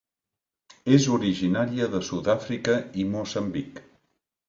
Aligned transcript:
És 0.97 1.05
originària 1.17 1.91
de 1.93 2.01
Sud-àfrica 2.09 2.81
i 3.05 3.09
Moçambic. 3.15 3.89